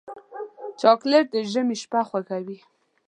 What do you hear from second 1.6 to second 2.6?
شپه خوږوي.